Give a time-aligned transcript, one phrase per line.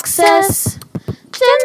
[0.00, 0.78] access
[1.30, 1.60] denied.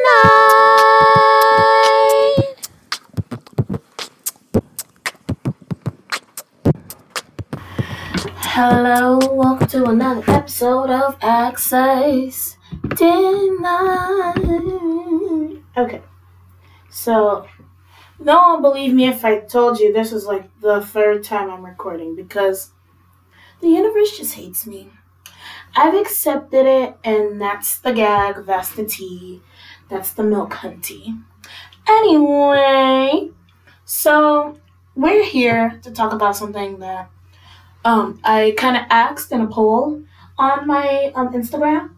[8.52, 12.58] Hello, welcome to another episode of Access
[12.98, 14.36] Denied.
[15.78, 16.02] Okay,
[16.90, 17.48] so
[18.20, 21.66] no one believe me if I told you this is like the third time I'm
[21.66, 22.72] recording because
[23.62, 24.92] the universe just hates me.
[25.76, 29.42] I've accepted it, and that's the gag, that's the tea,
[29.90, 31.22] that's the milk hunty.
[31.88, 33.30] Anyway,
[33.84, 34.58] so
[34.96, 37.10] we're here to talk about something that
[37.84, 40.02] um, I kind of asked in a poll
[40.38, 41.92] on my um, Instagram.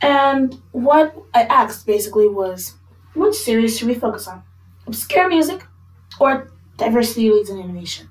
[0.00, 2.74] And what I asked basically was
[3.14, 4.42] which series should we focus on?
[4.86, 5.64] Obscure music
[6.20, 8.08] or diversity leads in animation?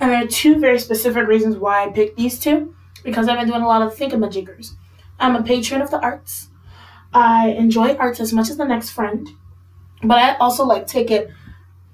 [0.00, 3.48] And there are two very specific reasons why I picked these two because I've been
[3.48, 4.72] doing a lot of thingamajiggers.
[5.18, 6.48] I'm a patron of the arts.
[7.12, 9.28] I enjoy arts as much as the next friend,
[10.02, 11.30] but I also like take it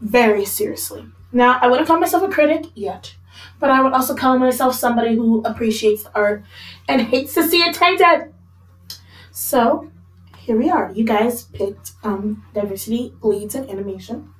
[0.00, 1.04] very seriously.
[1.32, 3.14] Now, I wouldn't call myself a critic yet,
[3.58, 6.44] but I would also call myself somebody who appreciates art
[6.88, 8.32] and hates to see it tainted.
[9.30, 9.90] So,
[10.38, 10.90] here we are.
[10.94, 14.32] You guys picked um, diversity leads in animation.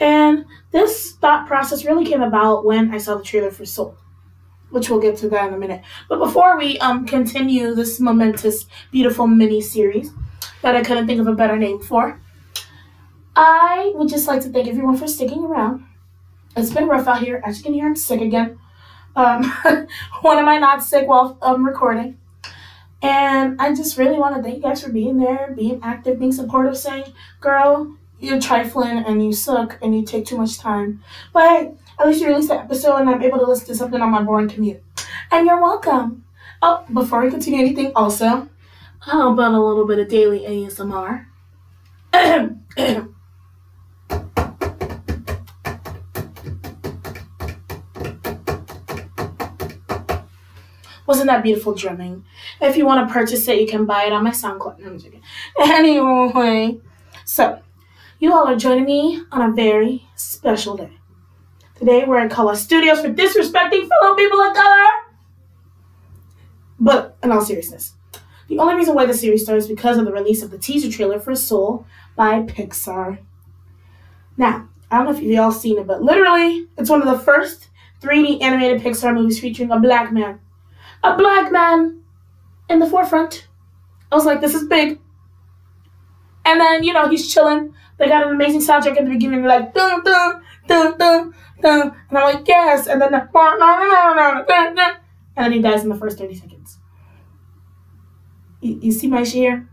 [0.00, 3.96] And this thought process really came about when I saw the trailer for Soul
[4.70, 5.82] which we'll get to that in a minute.
[6.08, 10.12] But before we um continue this momentous, beautiful mini series
[10.62, 12.20] that I couldn't think of a better name for,
[13.36, 15.84] I would just like to thank everyone for sticking around.
[16.56, 17.40] It's been rough out here.
[17.44, 18.58] As you can hear, I'm sick again.
[19.14, 19.44] Um,
[20.22, 22.18] when am I not sick while I'm um, recording?
[23.00, 26.32] And I just really want to thank you guys for being there, being active, being
[26.32, 31.02] supportive, saying, girl, you're trifling and you suck and you take too much time.
[31.32, 34.10] But at least you released the episode and I'm able to listen to something on
[34.10, 34.82] my boring commute.
[35.30, 36.24] And you're welcome.
[36.60, 38.48] Oh, before we continue anything, also,
[39.00, 41.26] how about a little bit of daily ASMR?
[51.06, 52.24] Wasn't that beautiful drumming?
[52.60, 54.80] If you want to purchase it, you can buy it on my SoundCloud.
[54.80, 55.22] No, I'm joking.
[55.58, 56.80] Anyway,
[57.24, 57.60] so
[58.18, 60.90] you all are joining me on a very special day.
[61.76, 64.86] Today we're in Color Studios for disrespecting fellow people of color.
[66.80, 67.94] But in all seriousness,
[68.48, 70.90] the only reason why the series starts is because of the release of the teaser
[70.90, 71.86] trailer for Soul
[72.16, 73.18] by Pixar.
[74.36, 77.24] Now, I don't know if you've all seen it, but literally, it's one of the
[77.24, 77.68] first
[78.00, 80.40] 3D animated Pixar movies featuring a black man.
[81.04, 82.02] A black man
[82.68, 83.46] in the forefront.
[84.10, 84.98] I was like, this is big.
[86.44, 87.74] And then, you know, he's chilling.
[87.98, 92.34] They got an amazing soundtrack at the beginning, like dun dun dun dun and I'm
[92.34, 92.86] like, yes.
[92.86, 93.28] And then the,
[95.36, 96.78] and then he dies in the first 30 seconds.
[98.60, 99.68] You, you see my share?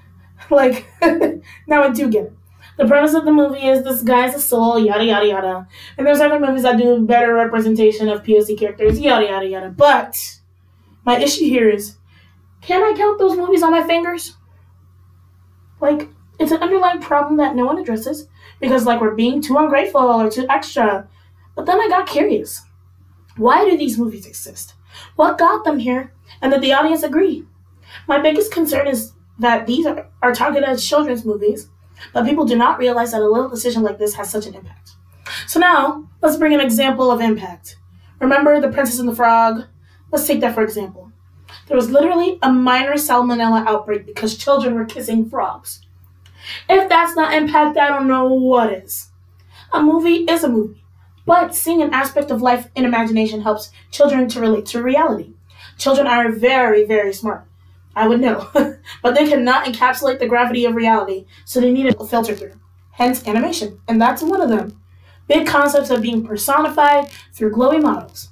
[0.50, 0.86] like,
[1.66, 2.32] now I do get it.
[2.76, 5.68] The premise of the movie is this guy's a soul, yada yada yada.
[5.96, 9.70] And there's other movies that do better representation of POC characters, yada yada yada.
[9.70, 10.40] But
[11.04, 11.96] my issue here is,
[12.60, 14.36] can I count those movies on my fingers?
[15.80, 18.28] Like, it's an underlying problem that no one addresses
[18.60, 21.08] because, like, we're being too ungrateful or too extra
[21.56, 22.62] but then I got curious.
[23.36, 24.74] Why do these movies exist?
[25.16, 26.12] What got them here?
[26.40, 27.46] And did the audience agree?
[28.06, 31.68] My biggest concern is that these are, are targeted as children's movies,
[32.12, 34.92] but people do not realize that a little decision like this has such an impact.
[35.46, 37.76] So now, let's bring an example of impact.
[38.20, 39.64] Remember The Princess and the Frog?
[40.12, 41.10] Let's take that for example.
[41.68, 45.85] There was literally a minor salmonella outbreak because children were kissing frogs.
[46.68, 49.10] If that's not impact, I don't know what is.
[49.72, 50.82] A movie is a movie.
[51.26, 55.34] But seeing an aspect of life in imagination helps children to relate to reality.
[55.76, 57.46] Children are very, very smart.
[57.96, 58.48] I would know.
[59.02, 62.60] but they cannot encapsulate the gravity of reality, so they need a filter through.
[62.92, 64.80] Hence animation, and that's one of them.
[65.28, 68.28] Big concepts of being personified through glowy models.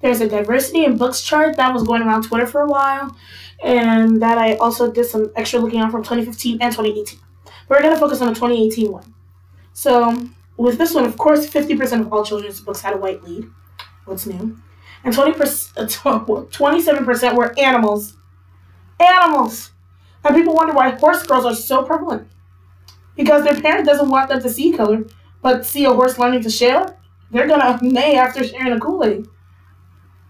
[0.00, 3.14] There's a diversity in books chart that was going around Twitter for a while,
[3.62, 7.20] and that I also did some extra looking on from 2015 and 2018.
[7.70, 9.14] We're going to focus on the 2018 one.
[9.72, 13.48] So, with this one, of course, 50% of all children's books had a white lead.
[14.04, 14.58] What's new?
[15.04, 15.74] And 20%,
[16.50, 18.16] 27% uh, were animals.
[18.98, 19.70] Animals!
[20.24, 22.28] And people wonder why horse girls are so prevalent.
[23.16, 25.06] Because their parent doesn't want them to see color,
[25.40, 26.98] but see a horse learning to share,
[27.30, 29.28] they're gonna neigh after sharing a Kool-Aid.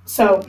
[0.05, 0.45] So,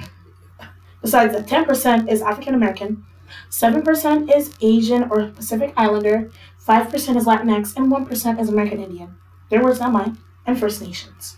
[1.02, 3.06] besides that, 10% is African American,
[3.50, 6.30] 7% is Asian or Pacific Islander,
[6.68, 9.18] 5% is Latinx, and 1% is American Indian
[9.50, 11.38] their words, not mine, and First Nations.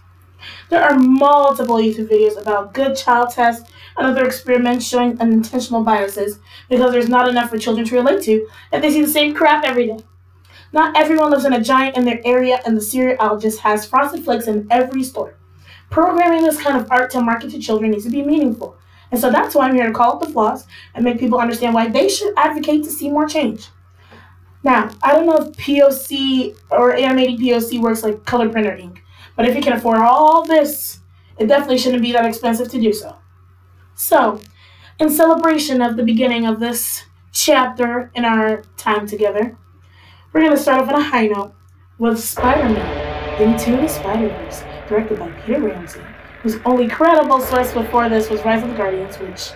[0.69, 6.39] There are multiple YouTube videos about good child tests and other experiments showing unintentional biases
[6.69, 9.63] because there's not enough for children to relate to if they see the same crap
[9.63, 9.97] every day.
[10.71, 14.23] Not everyone lives in a giant in their area, and the cereal just has frosted
[14.23, 15.35] flakes in every store.
[15.89, 18.75] Programming this kind of art to market to children needs to be meaningful.
[19.11, 20.65] And so that's why I'm here to call out the flaws
[20.95, 23.67] and make people understand why they should advocate to see more change.
[24.63, 29.03] Now, I don't know if POC or animating POC works like color printer ink,
[29.35, 30.99] but if you can afford all this,
[31.37, 33.17] it definitely shouldn't be that expensive to do so.
[33.95, 34.39] So,
[34.99, 39.57] in celebration of the beginning of this chapter in our time together,
[40.31, 41.53] we're going to start off on a high note
[41.97, 46.01] with Spider Man Into the Spider Verse, directed by Peter Ramsey
[46.43, 49.51] whose only credible source before this was Rise of the Guardians, which,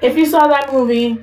[0.00, 1.18] if you saw that movie,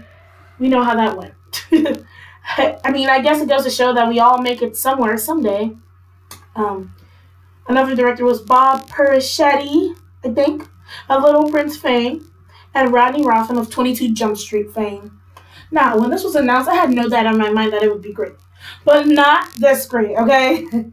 [0.59, 1.33] we know how that went.
[2.57, 5.71] I mean, I guess it goes to show that we all make it somewhere someday.
[6.55, 6.95] Um,
[7.67, 10.67] another director was Bob Persichetti, I think,
[11.09, 12.31] of Little Prince fame,
[12.73, 15.19] and Rodney Rothman of 22 Jump Street fame.
[15.71, 18.01] Now, when this was announced, I had no doubt in my mind that it would
[18.01, 18.33] be great,
[18.83, 20.65] but not this great, okay?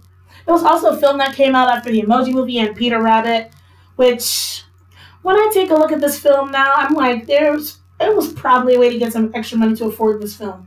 [0.49, 3.53] It was also a film that came out after the Emoji Movie and Peter Rabbit,
[3.97, 4.65] which
[5.21, 8.75] when I take a look at this film now, I'm like, there's it was probably
[8.75, 10.67] a way to get some extra money to afford this film.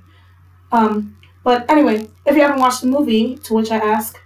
[0.72, 4.20] Um, but anyway, if you haven't watched the movie, to which I ask,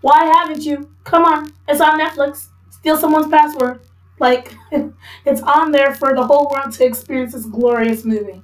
[0.00, 0.90] why haven't you?
[1.04, 2.48] Come on, it's on Netflix.
[2.70, 3.80] Steal someone's password.
[4.18, 4.54] Like,
[5.24, 8.42] it's on there for the whole world to experience this glorious movie.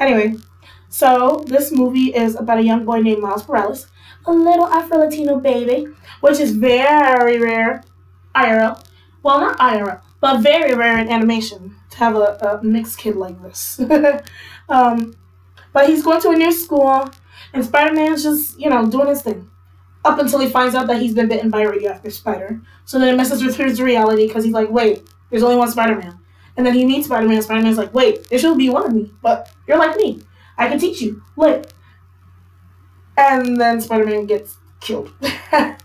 [0.00, 0.36] Anyway,
[0.88, 3.88] so this movie is about a young boy named Miles Morales,
[4.26, 5.88] a little Afro Latino baby,
[6.20, 7.82] which is very rare
[8.34, 8.82] IRL
[9.22, 13.40] well, not IRL, but very rare in animation to have a, a mixed kid like
[13.42, 13.80] this.
[14.68, 15.14] um,
[15.72, 17.08] but he's going to a new school,
[17.52, 19.48] and Spider Man's just, you know, doing his thing.
[20.04, 22.60] Up until he finds out that he's been bitten by a radioactive spider.
[22.84, 25.96] So then it messes with his reality because he's like, wait, there's only one Spider
[25.96, 26.18] Man.
[26.56, 27.42] And then he meets Spider Man.
[27.42, 30.22] Spider Man's like, wait, there should be one of me, but you're like me.
[30.56, 31.22] I can teach you.
[31.36, 31.72] Lit.
[33.16, 35.12] And then Spider Man gets killed.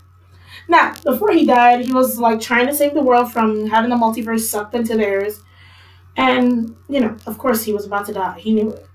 [0.68, 3.96] Now, before he died, he was like trying to save the world from having the
[3.96, 5.42] multiverse sucked into theirs.
[6.16, 8.38] And, you know, of course he was about to die.
[8.38, 8.86] He knew it.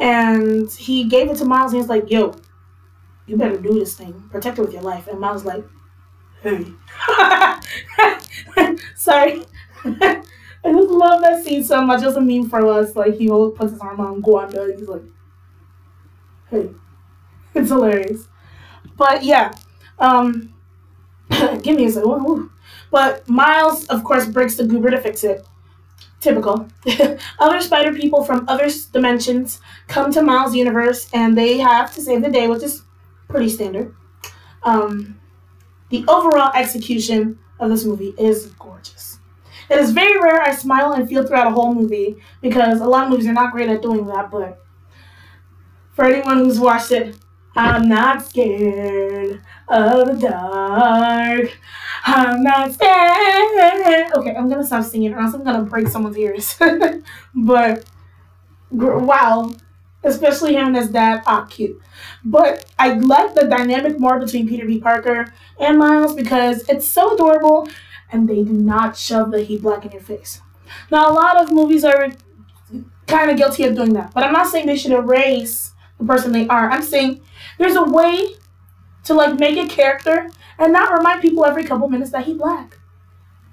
[0.00, 2.34] And he gave it to Miles and he's like, yo,
[3.26, 4.28] you better do this thing.
[4.30, 5.06] Protect it with your life.
[5.06, 5.64] And Miles like,
[6.42, 6.66] hey.
[8.96, 9.44] Sorry.
[9.84, 12.02] I just love that scene so much.
[12.02, 12.96] It was a meme for us.
[12.96, 15.02] Like he puts his arm on Gwanda and he's like,
[16.50, 16.70] hey.
[17.54, 18.26] It's hilarious.
[18.96, 19.52] But yeah.
[19.98, 20.52] Um
[21.62, 22.50] Give me a second.
[22.90, 25.46] But Miles, of course, breaks the goober to fix it.
[26.24, 26.66] Typical.
[27.38, 32.22] other spider people from other dimensions come to Miles' universe and they have to save
[32.22, 32.82] the day, which is
[33.28, 33.94] pretty standard.
[34.62, 35.20] Um,
[35.90, 39.18] the overall execution of this movie is gorgeous.
[39.68, 43.04] It is very rare I smile and feel throughout a whole movie because a lot
[43.04, 44.64] of movies are not great at doing that, but
[45.92, 47.16] for anyone who's watched it,
[47.54, 51.58] I'm not scared of the dark.
[52.04, 54.12] I'm not scared.
[54.14, 56.56] Okay, I'm gonna stop singing or else I'm gonna break someone's ears.
[57.34, 57.84] but
[58.70, 59.52] wow,
[60.02, 61.80] especially him and his dad, ah, cute.
[62.24, 64.80] But I like the dynamic more between Peter B.
[64.80, 67.68] Parker and Miles because it's so adorable
[68.12, 70.40] and they do not shove the heat black in your face.
[70.90, 72.10] Now, a lot of movies are
[73.06, 76.32] kind of guilty of doing that, but I'm not saying they should erase the person
[76.32, 76.70] they are.
[76.70, 77.22] I'm saying
[77.58, 78.36] there's a way
[79.04, 82.78] to like make a character and not remind people every couple minutes that he black.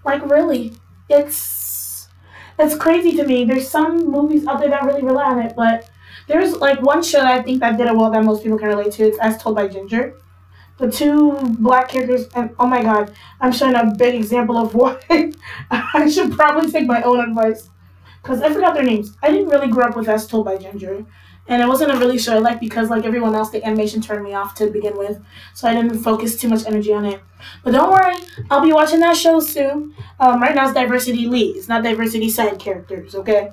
[0.04, 0.74] Like really,
[1.10, 2.08] it's
[2.58, 3.46] it's crazy to me.
[3.46, 5.90] There's some movies out there that really rely on it, but
[6.28, 8.70] there's like one show that I think that did it well that most people can
[8.70, 9.04] relate to.
[9.04, 10.16] It's As Told by Ginger.
[10.78, 14.98] The two black characters, and oh my god, I'm showing a big example of why
[15.70, 17.70] I should probably take my own advice.
[18.22, 19.18] Because I forgot their names.
[19.24, 21.06] I didn't really grow up with As Told by Ginger
[21.48, 24.24] and it wasn't a really show I liked because like everyone else, the animation turned
[24.24, 25.22] me off to begin with,
[25.54, 27.22] so I didn't focus too much energy on it.
[27.64, 28.16] But don't worry,
[28.50, 29.94] I'll be watching that show soon.
[30.20, 33.52] Um, right now it's diversity leads, not diversity side characters, okay?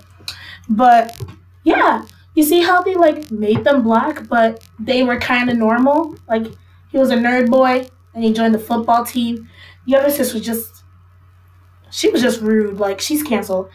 [0.68, 1.18] But
[1.64, 6.14] yeah, you see how they like made them black, but they were kind of normal.
[6.28, 6.46] Like
[6.92, 9.48] he was a nerd boy, and he joined the football team.
[9.86, 10.77] The other sis was just
[11.90, 12.78] she was just rude.
[12.78, 13.70] Like she's canceled.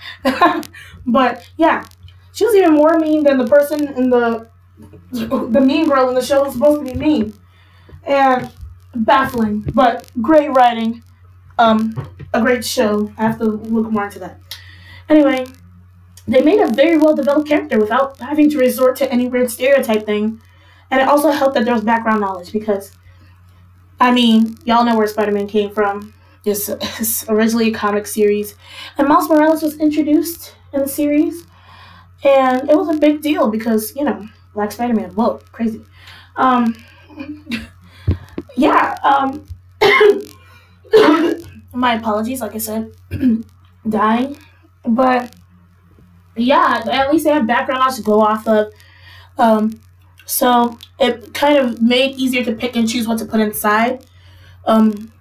[1.05, 1.87] but yeah,
[2.33, 4.47] she was even more mean than the person in the
[5.11, 7.33] the mean girl in the show was supposed to be mean.
[8.03, 8.51] And
[8.95, 11.03] baffling, but great writing.
[11.57, 11.93] Um,
[12.33, 13.11] a great show.
[13.17, 14.39] I have to look more into that.
[15.07, 15.45] Anyway,
[16.27, 20.05] they made a very well developed character without having to resort to any weird stereotype
[20.05, 20.41] thing.
[20.89, 22.91] And it also helped that there was background knowledge because,
[23.99, 26.13] I mean, y'all know where Spider Man came from.
[26.45, 26.69] It's,
[26.99, 28.55] it's originally a comic series,
[28.97, 31.45] and Miles Morales was introduced in the series,
[32.23, 35.11] and it was a big deal because you know Black Spider Man.
[35.11, 35.81] Whoa, crazy.
[36.35, 36.75] Um,
[38.55, 38.97] yeah.
[39.03, 39.45] Um,
[41.73, 42.41] my apologies.
[42.41, 42.93] Like I said,
[43.89, 44.37] dying,
[44.85, 45.35] but
[46.35, 48.73] yeah, at least they have background knowledge to go off of.
[49.37, 49.79] Um,
[50.25, 54.05] so it kind of made easier to pick and choose what to put inside.
[54.65, 55.11] Um,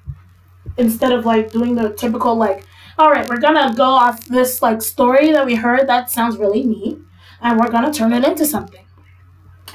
[0.77, 2.65] instead of like doing the typical like,
[2.99, 6.65] all right, we're gonna go off this like story that we heard that sounds really
[6.65, 6.99] neat,
[7.41, 8.85] and we're gonna turn it into something.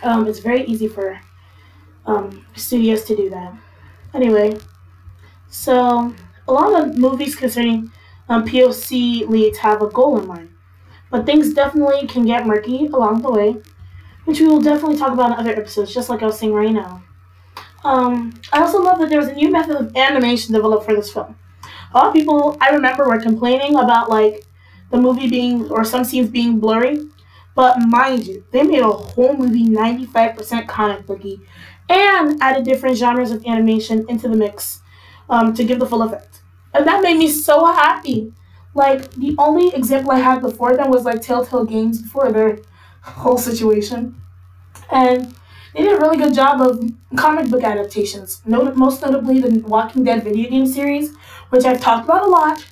[0.03, 1.19] Um, it's very easy for
[2.05, 3.53] um, studios to do that.
[4.13, 4.57] Anyway,
[5.49, 6.13] so
[6.47, 7.91] a lot of movies concerning
[8.29, 10.49] um, POC leads have a goal in mind,
[11.09, 13.57] but things definitely can get murky along the way,
[14.25, 16.71] which we will definitely talk about in other episodes, just like I was saying right
[16.71, 17.03] now.
[17.87, 21.09] Um, I also love that there was a new method of animation developed for this
[21.09, 21.37] film.
[21.93, 24.45] A lot of people I remember were complaining about like
[24.91, 26.99] the movie being or some scenes being blurry,
[27.55, 31.39] but mind you, they made a whole movie 95% comic booky
[31.87, 34.81] and added different genres of animation into the mix
[35.29, 36.41] um, to give the full effect.
[36.73, 38.33] And that made me so happy.
[38.73, 42.59] Like, the only example I had before then was like Telltale Games before their
[43.01, 44.21] whole situation.
[44.91, 45.33] And
[45.77, 46.83] they did a really good job of
[47.15, 51.15] comic book adaptations, Not- most notably the Walking Dead video game series,
[51.49, 52.65] which I've talked about a lot.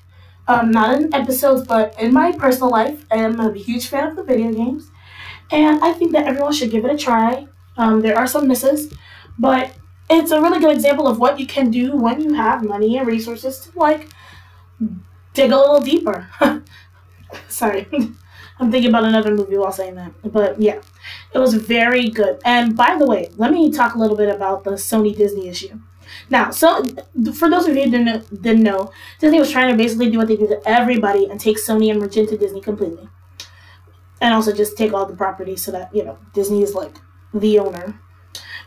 [0.47, 3.05] Um, not in episodes, but in my personal life.
[3.11, 4.91] I'm a huge fan of the video games.
[5.51, 7.47] And I think that everyone should give it a try.
[7.77, 8.93] Um, there are some misses,
[9.39, 9.71] but
[10.09, 13.07] it's a really good example of what you can do when you have money and
[13.07, 14.09] resources to like
[15.33, 16.27] dig a little deeper.
[17.47, 17.87] Sorry.
[18.59, 20.13] I'm thinking about another movie while saying that.
[20.23, 20.81] But yeah,
[21.33, 22.39] it was very good.
[22.45, 25.79] And by the way, let me talk a little bit about the Sony Disney issue.
[26.29, 26.83] Now, so
[27.33, 30.17] for those of you who didn't know, didn't know, Disney was trying to basically do
[30.17, 33.09] what they do to everybody and take Sony and merge into Disney completely,
[34.21, 36.95] and also just take all the properties so that you know Disney is like
[37.33, 37.99] the owner.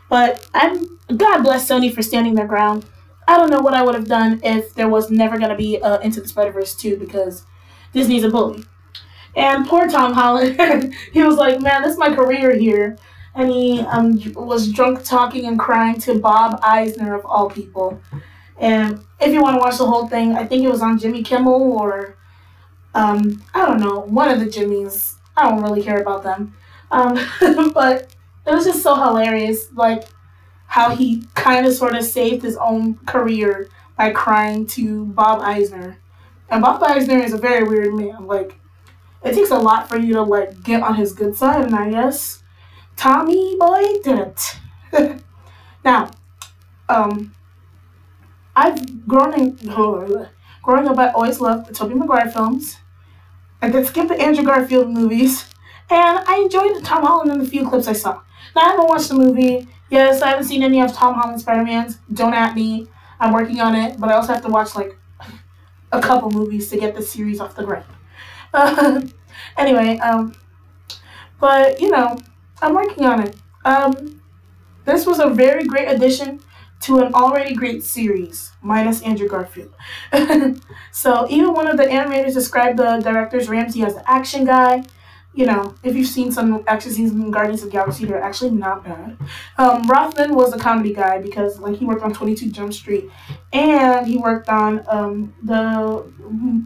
[0.09, 2.85] But I'm God bless Sony for standing their ground.
[3.27, 5.99] I don't know what I would have done if there was never gonna be uh,
[5.99, 7.45] Into the Spider Verse two because
[7.93, 8.65] Disney's a bully.
[9.39, 12.97] And poor Tom Holland, he was like, "Man, this is my career here."
[13.35, 18.01] and he um, was drunk talking and crying to Bob Eisner of all people.
[18.57, 21.23] And if you want to watch the whole thing, I think it was on Jimmy
[21.23, 22.17] Kimmel or
[22.93, 25.15] um, I don't know, one of the Jimmys.
[25.37, 26.53] I don't really care about them,
[26.91, 27.13] um,
[27.73, 28.13] but
[28.45, 30.03] it was just so hilarious, like
[30.67, 35.97] how he kind of sort of saved his own career by crying to Bob Eisner.
[36.49, 38.25] And Bob Eisner is a very weird man.
[38.25, 38.58] Like,
[39.23, 41.89] it takes a lot for you to like get on his good side, and I
[41.89, 42.43] guess
[42.95, 44.59] Tommy Boy didn't.
[45.85, 46.11] now,
[46.87, 47.33] um,
[48.55, 49.55] I've grown in,
[50.63, 50.97] growing up.
[50.97, 52.77] I always loved the Tobey Maguire films.
[53.61, 55.45] I did skip the Andrew Garfield movies,
[55.89, 58.21] and I enjoyed Tom Holland in the few clips I saw.
[58.55, 59.67] Now I haven't watched the movie.
[59.89, 61.97] Yes, I haven't seen any of Tom Holland's Spider Mans.
[62.13, 62.87] Don't at me.
[63.19, 64.97] I'm working on it, but I also have to watch like
[65.91, 67.85] a couple movies to get the series off the ground.
[68.53, 69.01] Uh,
[69.57, 70.33] anyway, um,
[71.39, 72.17] but you know,
[72.61, 73.35] I'm working on it.
[73.65, 74.21] Um,
[74.85, 76.41] this was a very great addition
[76.81, 79.73] to an already great series, minus Andrew Garfield.
[80.91, 84.83] so even one of the animators described the director's Ramsey as the action guy.
[85.33, 88.51] You know, if you've seen some action scenes in Guardians of the Galaxy, they're actually
[88.51, 89.15] not bad.
[89.57, 93.09] Um, Rothman was a comedy guy because like he worked on 22 Jump Street,
[93.53, 96.11] and he worked on um, the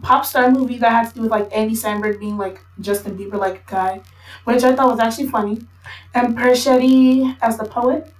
[0.02, 3.38] pop star movie that had to do with like Andy Samberg being like Justin Bieber
[3.38, 4.00] like guy,
[4.44, 5.60] which I thought was actually funny.
[6.14, 8.10] And Perchetti as the poet.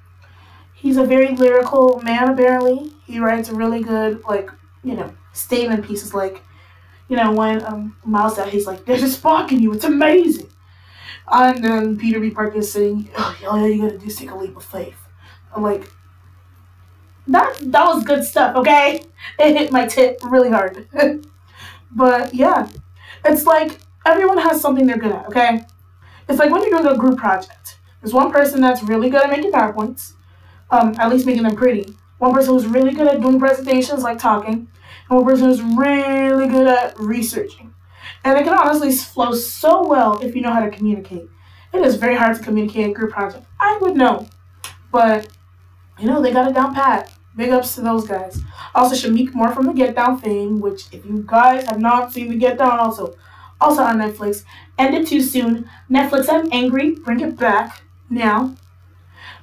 [0.75, 2.93] He's a very lyrical man, apparently.
[3.07, 4.51] He writes really good, like,
[4.83, 6.43] you know, statement pieces like,
[7.15, 10.51] you know, when um, Miles died, he's like, there's a spark in you, it's amazing.
[11.31, 12.31] And then Peter B.
[12.31, 14.97] Parker is saying, oh, all you gotta do is take a leap of faith.
[15.55, 15.89] I'm like,
[17.29, 19.05] that, that was good stuff, okay?
[19.39, 20.89] It hit my tip really hard.
[21.93, 22.69] but yeah,
[23.25, 25.65] it's like everyone has something they're good at, okay?
[26.29, 27.79] It's like when you're doing a group project.
[28.03, 30.15] There's one person that's really good at making PowerPoints,
[30.73, 31.95] um, at least making them pretty.
[32.19, 34.69] One person who's really good at doing presentations, like talking,
[35.09, 37.75] and one person who's really good at researching.
[38.25, 41.29] And it can honestly flow so well if you know how to communicate.
[41.73, 43.47] It is very hard to communicate a group project.
[43.61, 44.29] I would know.
[44.93, 45.29] But,
[45.99, 47.13] you know, they got it down pat.
[47.37, 48.41] Big ups to those guys.
[48.75, 52.29] Also, Shameik Moore from the Get Down fame, which if you guys have not seen
[52.29, 53.17] the Get Down, also
[53.61, 54.45] also on Netflix.
[54.79, 55.69] Ended too soon.
[55.91, 56.93] Netflix, I'm angry.
[56.95, 58.55] Bring it back now.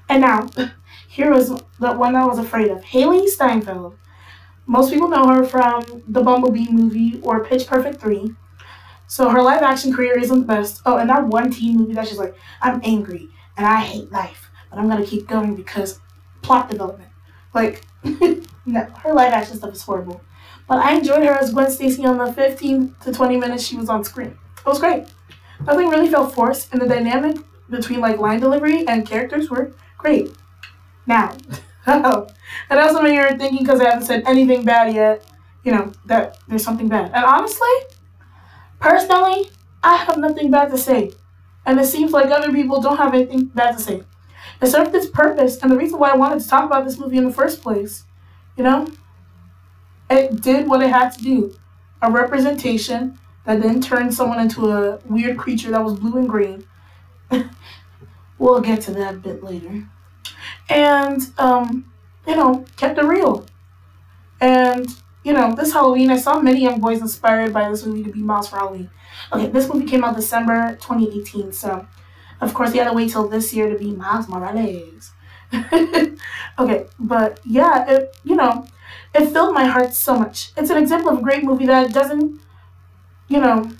[0.07, 0.49] And now,
[1.07, 1.49] here was
[1.79, 2.81] the one I was afraid of.
[2.81, 3.97] Hailee Steinfeld.
[4.65, 8.33] Most people know her from the Bumblebee movie or Pitch Perfect 3.
[9.07, 10.81] So her live action career isn't the best.
[10.85, 14.49] Oh, and that one teen movie that she's like, I'm angry and I hate life,
[14.69, 15.99] but I'm gonna keep going because
[16.41, 17.11] plot development.
[17.53, 17.85] Like,
[18.65, 20.21] no, her live action stuff is horrible.
[20.67, 23.89] But I enjoyed her as Gwen Stacy on the 15 to 20 minutes she was
[23.89, 24.37] on screen.
[24.57, 25.07] It was great.
[25.65, 27.37] Nothing really felt forced, and the dynamic
[27.69, 30.31] between like line delivery and characters were great.
[31.05, 31.35] Now,
[31.87, 32.27] oh,
[32.69, 35.25] and also when you're thinking because I haven't said anything bad yet,
[35.63, 37.11] you know that there's something bad.
[37.13, 37.69] And honestly,
[38.81, 39.51] Personally,
[39.83, 41.11] I have nothing bad to say.
[41.65, 44.03] And it seems like other people don't have anything bad to say.
[44.59, 47.17] It served its purpose and the reason why I wanted to talk about this movie
[47.17, 48.03] in the first place.
[48.57, 48.87] You know?
[50.09, 51.55] It did what it had to do.
[52.01, 56.65] A representation that then turned someone into a weird creature that was blue and green.
[58.39, 59.87] we'll get to that a bit later.
[60.69, 61.91] And, um,
[62.27, 63.45] you know, kept it real.
[64.39, 64.87] And
[65.23, 68.21] you know, this Halloween, I saw many young boys inspired by this movie to be
[68.21, 68.59] Miles for.
[69.33, 71.85] Okay, this movie came out December 2018, so
[72.39, 75.11] of course you had to wait till this year to be Miles Morales.
[76.59, 78.65] okay, but yeah, it you know,
[79.13, 80.51] it filled my heart so much.
[80.57, 82.39] It's an example of a great movie that doesn't,
[83.27, 83.71] you know,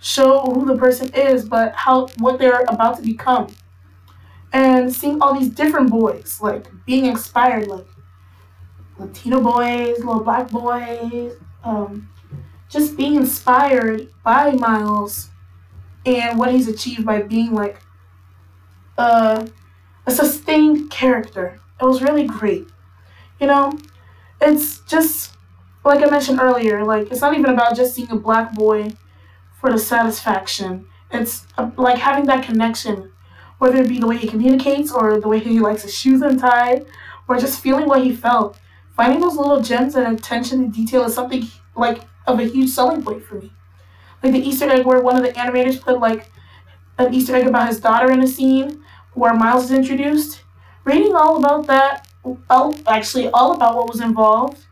[0.00, 3.48] show who the person is, but how what they're about to become.
[4.54, 7.86] And seeing all these different boys like being inspired, like
[8.98, 11.34] Latino boys, little black boys,
[11.64, 12.08] um,
[12.70, 15.30] just being inspired by Miles
[16.06, 17.80] and what he's achieved by being like
[18.98, 19.48] a,
[20.06, 21.60] a sustained character.
[21.80, 22.68] It was really great.
[23.40, 23.78] You know,
[24.40, 25.34] it's just
[25.84, 28.92] like I mentioned earlier, like it's not even about just seeing a black boy
[29.60, 30.86] for the satisfaction.
[31.12, 33.12] It's uh, like having that connection,
[33.58, 36.86] whether it be the way he communicates or the way he likes his shoes untied,
[37.28, 38.58] or just feeling what he felt
[38.96, 43.02] Finding those little gems and attention to detail is something like of a huge selling
[43.02, 43.52] point for me.
[44.22, 46.30] Like the Easter egg where one of the animators put like
[46.98, 50.42] an Easter egg about his daughter in a scene where Miles is introduced.
[50.84, 52.06] Reading all about that,
[52.48, 54.64] all, actually all about what was involved,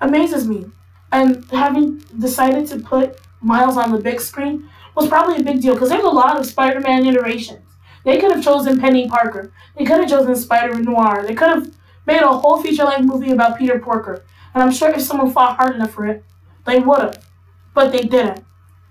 [0.00, 0.66] amazes me.
[1.10, 5.72] And having decided to put Miles on the big screen was probably a big deal
[5.72, 7.69] because there's a lot of Spider-Man iterations.
[8.04, 9.52] They could have chosen Peni Parker.
[9.76, 11.24] They could have chosen Spider Noir.
[11.26, 11.74] They could have
[12.06, 14.24] made a whole feature length movie about Peter Porker.
[14.54, 16.24] And I'm sure if someone fought hard enough for it,
[16.66, 17.24] they would have.
[17.74, 18.44] But they didn't.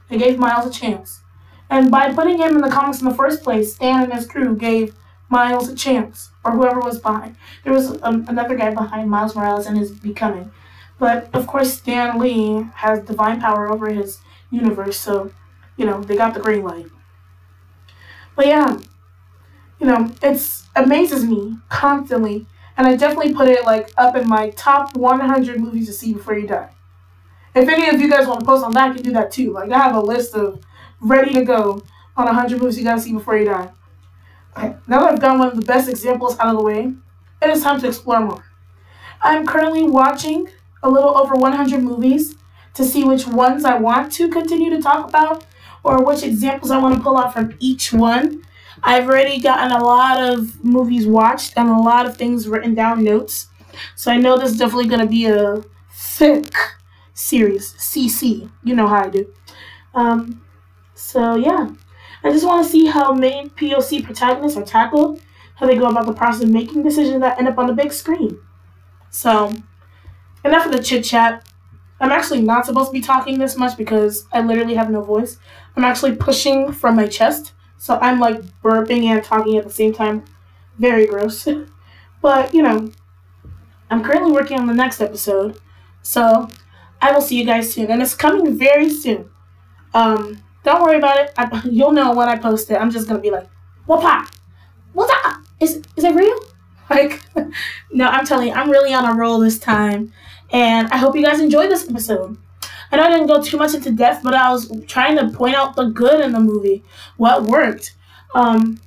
[0.09, 1.21] They gave Miles a chance.
[1.69, 4.55] And by putting him in the comics in the first place, Stan and his crew
[4.55, 4.95] gave
[5.29, 7.35] Miles a chance, or whoever was behind.
[7.63, 10.51] There was um, another guy behind Miles Morales and his becoming.
[10.97, 14.19] But of course, Stan Lee has divine power over his
[14.49, 15.31] universe, so,
[15.77, 16.87] you know, they got the green light.
[18.35, 18.79] But yeah,
[19.79, 22.45] you know, it's amazes me constantly
[22.77, 26.37] and I definitely put it like up in my top 100 movies to see before
[26.37, 26.69] you die.
[27.55, 29.51] If any of you guys want to post on that, I can do that too.
[29.51, 30.61] Like I have a list of
[31.01, 31.83] ready to go
[32.15, 33.69] on 100 movies you gotta see before you die.
[34.57, 36.93] Okay, now that I've gotten one of the best examples out of the way,
[37.41, 38.45] it is time to explore more.
[39.21, 40.47] I'm currently watching
[40.81, 42.35] a little over 100 movies
[42.75, 45.45] to see which ones I want to continue to talk about
[45.83, 48.43] or which examples I want to pull out from each one
[48.83, 53.03] I've already gotten a lot of movies watched and a lot of things written down
[53.03, 53.47] notes.
[53.95, 56.53] So I know this is definitely going to be a thick
[57.13, 57.73] series.
[57.73, 58.49] CC.
[58.63, 59.33] You know how I do.
[59.93, 60.41] Um,
[60.95, 61.69] so yeah.
[62.23, 65.21] I just want to see how main POC protagonists are tackled,
[65.55, 67.93] how they go about the process of making decisions that end up on the big
[67.93, 68.39] screen.
[69.09, 69.53] So,
[70.43, 71.45] enough of the chit chat.
[72.01, 75.37] I'm actually not supposed to be talking this much because I literally have no voice.
[75.75, 79.93] I'm actually pushing from my chest so I'm like burping and talking at the same
[79.93, 80.25] time.
[80.77, 81.47] Very gross.
[82.21, 82.91] but, you know,
[83.89, 85.57] I'm currently working on the next episode.
[86.03, 86.49] So
[87.01, 87.89] I will see you guys soon.
[87.89, 89.29] And it's coming very soon.
[89.93, 91.31] Um, don't worry about it.
[91.37, 92.75] I, you'll know when I post it.
[92.75, 93.47] I'm just going to be like,
[93.87, 94.29] Wapa!
[94.91, 95.37] What's up?
[95.61, 96.37] Is, is it real?
[96.89, 97.21] Like,
[97.91, 100.11] no, I'm telling you, I'm really on a roll this time.
[100.49, 102.35] And I hope you guys enjoy this episode.
[102.91, 105.55] I know I didn't go too much into depth, but I was trying to point
[105.55, 106.83] out the good in the movie,
[107.17, 107.95] what worked,
[108.33, 108.79] um,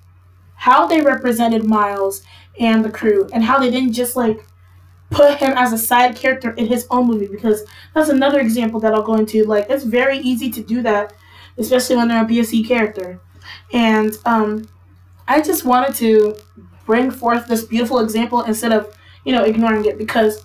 [0.56, 2.22] how they represented Miles
[2.58, 4.44] and the crew, and how they didn't just like
[5.10, 8.94] put him as a side character in his own movie because that's another example that
[8.94, 9.44] I'll go into.
[9.44, 11.12] Like it's very easy to do that,
[11.58, 13.20] especially when they're a PSC character.
[13.72, 14.68] And um,
[15.28, 16.36] I just wanted to
[16.86, 20.44] bring forth this beautiful example instead of you know ignoring it because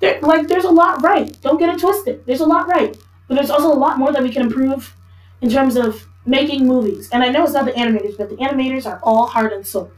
[0.00, 1.36] there, like, there's a lot right.
[1.40, 2.24] Don't get it twisted.
[2.26, 2.96] There's a lot right.
[3.28, 4.94] But there's also a lot more that we can improve
[5.40, 7.08] in terms of making movies.
[7.12, 9.90] And I know it's not the animators, but the animators are all heart and soul.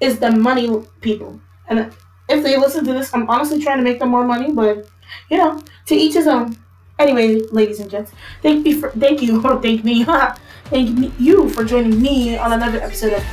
[0.00, 1.40] It's the money people.
[1.68, 1.92] And
[2.28, 4.88] if they listen to this, I'm honestly trying to make them more money, but,
[5.28, 6.56] you know, to each his own.
[6.98, 10.04] Anyway, ladies and gents, thank me for thank you, or thank me,
[10.64, 13.24] thank me, you for joining me on another episode of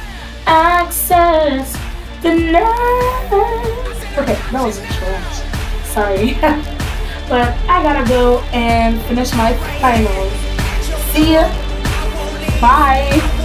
[0.46, 1.74] Access
[2.22, 3.30] the Night.
[4.18, 5.47] Okay, that was a challenge
[5.98, 6.34] sorry.
[7.28, 10.32] but I gotta go and finish my finals.
[11.12, 11.50] See ya.
[12.62, 13.37] Bye.